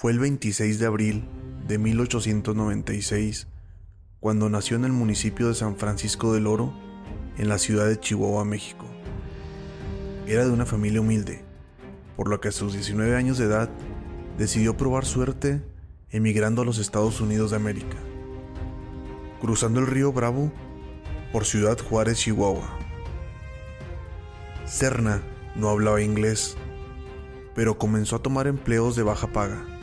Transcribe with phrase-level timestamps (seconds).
[0.00, 1.24] Fue el 26 de abril
[1.66, 3.48] de 1896
[4.20, 6.72] cuando nació en el municipio de San Francisco del Oro,
[7.36, 8.86] en la ciudad de Chihuahua, México.
[10.28, 11.42] Era de una familia humilde,
[12.16, 13.70] por lo que a sus 19 años de edad
[14.38, 15.64] decidió probar suerte
[16.10, 17.96] emigrando a los Estados Unidos de América,
[19.40, 20.52] cruzando el río Bravo
[21.32, 22.78] por Ciudad Juárez, Chihuahua.
[24.64, 25.24] Serna
[25.56, 26.56] no hablaba inglés,
[27.56, 29.77] pero comenzó a tomar empleos de baja paga.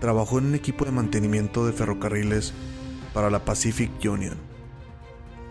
[0.00, 2.54] Trabajó en un equipo de mantenimiento de ferrocarriles
[3.12, 4.36] para la Pacific Union,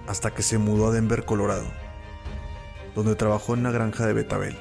[0.08, 1.66] hasta que se mudó a Denver, Colorado,
[2.96, 4.58] donde trabajó en la granja de Betabel.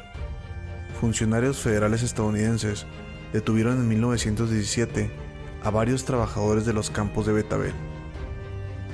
[1.00, 2.86] Funcionarios federales estadounidenses
[3.32, 5.10] detuvieron en 1917
[5.62, 7.74] a varios trabajadores de los campos de Betabel.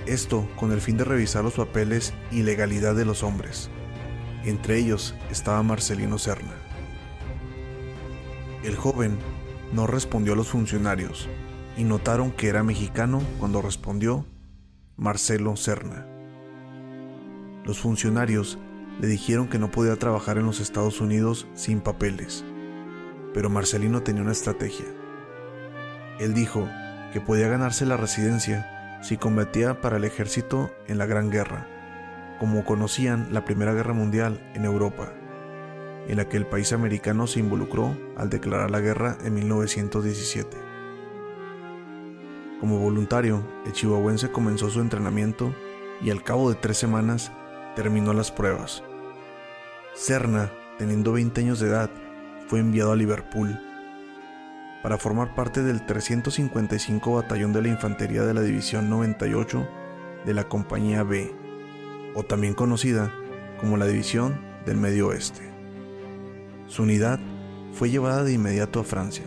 [0.06, 3.70] Esto con el fin de revisar los papeles y legalidad de los hombres.
[4.44, 6.52] Entre ellos estaba Marcelino Serna.
[8.64, 9.16] El joven
[9.73, 11.28] no respondió a los funcionarios
[11.77, 14.27] y notaron que era mexicano cuando respondió
[14.97, 16.06] Marcelo Serna.
[17.65, 18.59] Los funcionarios
[19.00, 22.45] le dijeron que no podía trabajar en los Estados Unidos sin papeles,
[23.33, 24.87] pero Marcelino tenía una estrategia.
[26.19, 26.69] Él dijo
[27.12, 31.67] que podía ganarse la residencia si combatía para el ejército en la Gran Guerra,
[32.39, 35.12] como conocían la Primera Guerra Mundial en Europa,
[36.08, 40.56] en la que el país americano se involucró al declarar la guerra en 1917.
[42.60, 45.54] Como voluntario, el chihuahuense comenzó su entrenamiento
[46.00, 47.32] y al cabo de tres semanas
[47.75, 48.82] terminó las pruebas.
[49.94, 51.91] Serna, teniendo 20 años de edad,
[52.47, 53.59] fue enviado a Liverpool
[54.82, 59.69] para formar parte del 355 Batallón de la Infantería de la División 98
[60.26, 61.34] de la Compañía B,
[62.15, 63.12] o también conocida
[63.60, 65.51] como la División del Medio Oeste.
[66.67, 67.21] Su unidad
[67.73, 69.25] fue llevada de inmediato a Francia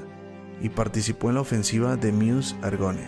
[0.61, 3.07] y participó en la ofensiva de Meuse-Argonne,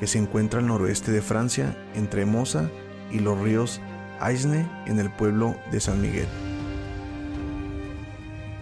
[0.00, 2.70] que se encuentra al noroeste de Francia entre Mosa
[3.10, 3.80] y los ríos
[4.20, 6.28] Aisne en el pueblo de San Miguel.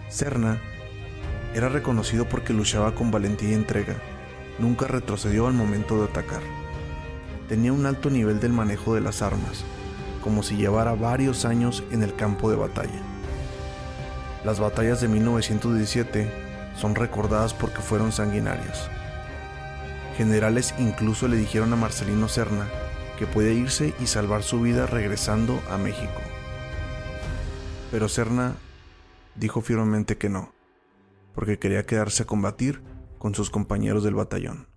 [0.09, 0.59] Serna
[1.53, 3.95] era reconocido porque luchaba con valentía y entrega.
[4.59, 6.41] Nunca retrocedió al momento de atacar.
[7.47, 9.63] Tenía un alto nivel del manejo de las armas,
[10.23, 13.01] como si llevara varios años en el campo de batalla.
[14.45, 16.29] Las batallas de 1917
[16.79, 18.89] son recordadas porque fueron sanguinarias.
[20.17, 22.67] Generales incluso le dijeron a Marcelino Serna
[23.17, 26.21] que podía irse y salvar su vida regresando a México.
[27.89, 28.53] Pero Serna
[29.33, 30.53] dijo firmemente que no
[31.33, 32.83] porque quería quedarse a combatir
[33.17, 34.67] con sus compañeros del batallón.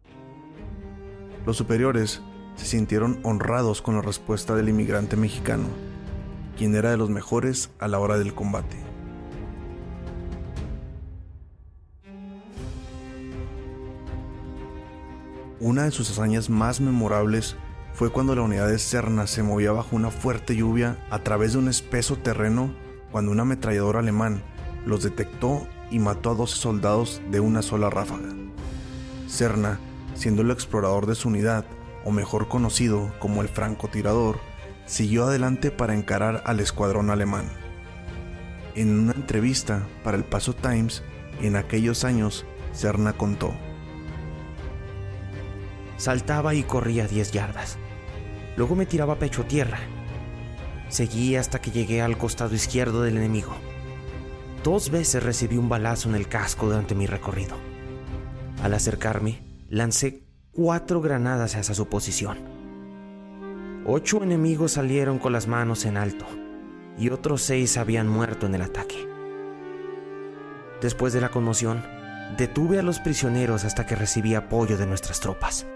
[1.44, 2.22] Los superiores
[2.56, 5.68] se sintieron honrados con la respuesta del inmigrante mexicano,
[6.56, 8.97] quien era de los mejores a la hora del combate.
[15.60, 17.56] Una de sus hazañas más memorables
[17.92, 21.58] fue cuando la unidad de Serna se movía bajo una fuerte lluvia a través de
[21.58, 22.72] un espeso terreno
[23.10, 24.44] cuando un ametrallador alemán
[24.86, 28.28] los detectó y mató a 12 soldados de una sola ráfaga.
[29.26, 29.80] Serna,
[30.14, 31.64] siendo el explorador de su unidad,
[32.04, 34.38] o mejor conocido como el francotirador,
[34.86, 37.46] siguió adelante para encarar al escuadrón alemán.
[38.76, 41.02] En una entrevista para el Paso Times,
[41.42, 43.52] en aquellos años, Serna contó.
[45.98, 47.76] Saltaba y corría 10 yardas.
[48.56, 49.78] Luego me tiraba pecho tierra.
[50.88, 53.54] Seguí hasta que llegué al costado izquierdo del enemigo.
[54.64, 57.56] Dos veces recibí un balazo en el casco durante mi recorrido.
[58.62, 62.38] Al acercarme, lancé cuatro granadas hacia su posición.
[63.86, 66.26] Ocho enemigos salieron con las manos en alto
[66.98, 69.08] y otros seis habían muerto en el ataque.
[70.80, 71.84] Después de la conmoción,
[72.36, 75.66] detuve a los prisioneros hasta que recibí apoyo de nuestras tropas.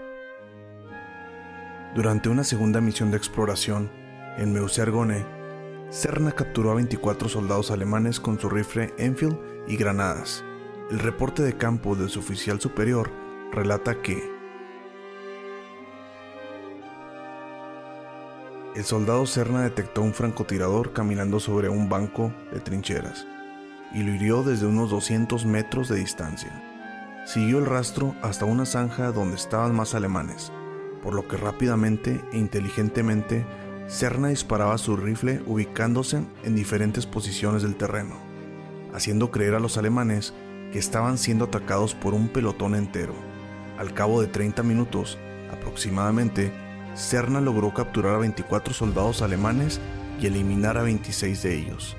[1.95, 3.91] Durante una segunda misión de exploración
[4.37, 5.23] en Meuse-Argonne,
[5.91, 9.37] Serna capturó a 24 soldados alemanes con su rifle Enfield
[9.67, 10.43] y granadas.
[10.89, 13.11] El reporte de campo de su oficial superior
[13.51, 14.27] relata que
[18.75, 23.27] el soldado Serna detectó un francotirador caminando sobre un banco de trincheras
[23.93, 26.49] y lo hirió desde unos 200 metros de distancia.
[27.27, 30.51] Siguió el rastro hasta una zanja donde estaban más alemanes,
[31.03, 33.45] por lo que rápidamente e inteligentemente
[33.87, 38.15] Serna disparaba su rifle ubicándose en diferentes posiciones del terreno,
[38.93, 40.33] haciendo creer a los alemanes
[40.71, 43.13] que estaban siendo atacados por un pelotón entero.
[43.77, 45.17] Al cabo de 30 minutos,
[45.51, 46.51] aproximadamente,
[46.95, 49.81] Serna logró capturar a 24 soldados alemanes
[50.21, 51.97] y eliminar a 26 de ellos.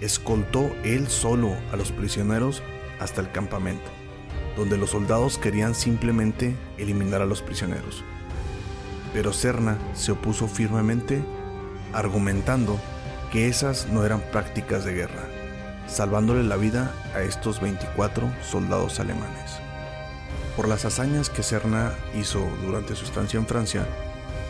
[0.00, 2.62] Escoltó él solo a los prisioneros
[2.98, 3.90] hasta el campamento,
[4.56, 8.02] donde los soldados querían simplemente eliminar a los prisioneros.
[9.12, 11.22] Pero Serna se opuso firmemente,
[11.92, 12.78] argumentando
[13.32, 15.24] que esas no eran prácticas de guerra,
[15.86, 19.58] salvándole la vida a estos 24 soldados alemanes.
[20.56, 23.86] Por las hazañas que Serna hizo durante su estancia en Francia,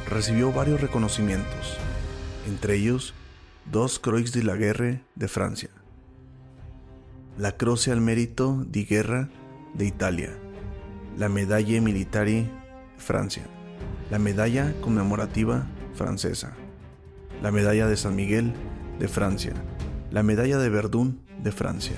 [0.09, 1.77] recibió varios reconocimientos,
[2.49, 3.15] entre ellos
[3.71, 5.71] dos Croix de la Guerre de Francia,
[7.39, 9.29] la Croce al Mérito di Guerra
[9.75, 10.31] de Italia,
[11.17, 12.51] la Medalla Militari
[12.97, 13.45] Francia,
[14.11, 16.53] la Medalla Conmemorativa Francesa,
[17.43, 18.53] la Medalla de San Miguel
[18.99, 19.53] de Francia,
[20.11, 21.97] la Medalla de Verdún de Francia,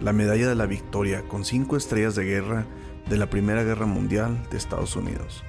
[0.00, 2.64] la Medalla de la Victoria con cinco estrellas de guerra
[3.10, 5.44] de la Primera Guerra Mundial de Estados Unidos,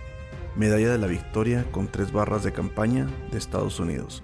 [0.57, 4.23] Medalla de la Victoria con tres barras de campaña de Estados Unidos,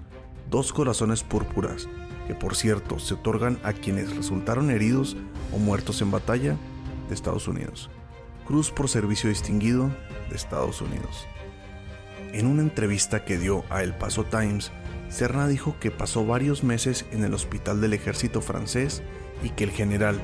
[0.50, 1.88] dos corazones púrpuras,
[2.26, 5.16] que por cierto se otorgan a quienes resultaron heridos
[5.50, 6.56] o muertos en batalla
[7.08, 7.88] de Estados Unidos,
[8.46, 9.88] Cruz por Servicio Distinguido
[10.28, 11.26] de Estados Unidos.
[12.34, 14.72] En una entrevista que dio a El Paso Times,
[15.08, 19.04] Serna dijo que pasó varios meses en el hospital del ejército francés
[19.44, 20.20] y que el general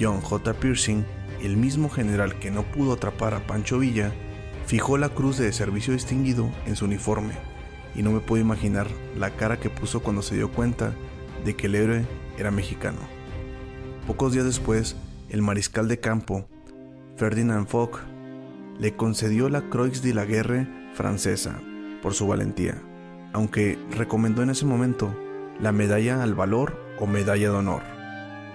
[0.00, 0.54] John J.
[0.54, 1.04] Piercing,
[1.42, 4.14] el mismo general que no pudo atrapar a Pancho Villa,
[4.64, 7.34] fijó la cruz de servicio distinguido en su uniforme,
[7.94, 10.94] y no me puedo imaginar la cara que puso cuando se dio cuenta
[11.44, 12.06] de que el héroe
[12.38, 13.00] era mexicano.
[14.06, 14.96] Pocos días después,
[15.28, 16.48] el mariscal de campo,
[17.18, 17.98] Ferdinand Foch,
[18.78, 21.58] le concedió la Croix de la Guerre francesa
[22.02, 22.76] por su valentía
[23.32, 25.14] aunque recomendó en ese momento
[25.58, 27.82] la medalla al valor o medalla de honor,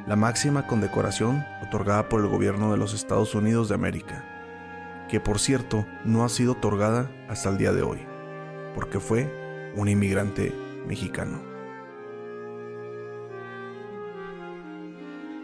[0.05, 4.23] la máxima condecoración otorgada por el gobierno de los Estados Unidos de América,
[5.09, 7.99] que por cierto no ha sido otorgada hasta el día de hoy,
[8.75, 10.53] porque fue un inmigrante
[10.87, 11.41] mexicano.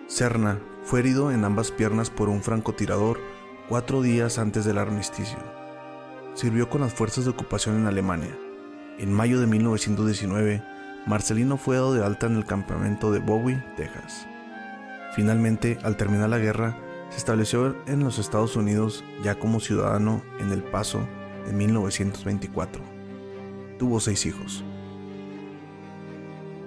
[0.07, 3.19] Serna fue herido en ambas piernas por un francotirador
[3.67, 5.62] cuatro días antes del armisticio.
[6.33, 8.35] Sirvió con las fuerzas de ocupación en Alemania
[8.99, 10.63] en mayo de 1919,
[11.07, 14.27] Marcelino fue dado de alta en el campamento de Bowie, Texas.
[15.15, 16.77] Finalmente, al terminar la guerra,
[17.09, 21.07] se estableció en los Estados Unidos ya como ciudadano en El Paso
[21.47, 22.83] en 1924.
[23.79, 24.63] Tuvo seis hijos.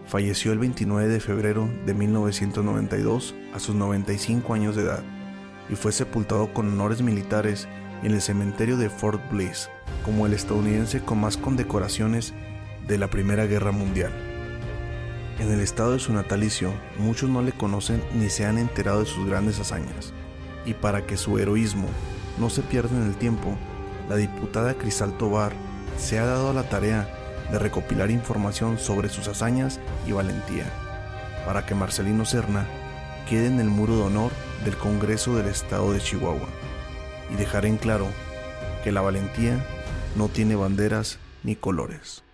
[0.07, 5.03] Falleció el 29 de febrero de 1992 a sus 95 años de edad
[5.69, 7.69] y fue sepultado con honores militares
[8.03, 9.69] en el cementerio de Fort Bliss,
[10.05, 12.35] como el estadounidense con más condecoraciones
[12.87, 14.13] de la Primera Guerra Mundial.
[15.39, 19.07] En el estado de su natalicio, muchos no le conocen ni se han enterado de
[19.07, 20.13] sus grandes hazañas,
[20.65, 21.89] y para que su heroísmo
[22.39, 23.57] no se pierda en el tiempo,
[24.09, 25.53] la diputada Cristal Tobar
[25.99, 27.09] se ha dado a la tarea
[27.51, 30.67] de recopilar información sobre sus hazañas y valentía,
[31.45, 32.67] para que Marcelino Serna
[33.29, 34.33] quede en el muro de honor
[34.65, 36.49] del Congreso del Estado de Chihuahua
[37.31, 38.07] y dejar en claro
[38.85, 39.65] que la valentía
[40.17, 42.26] no tiene banderas ni colores.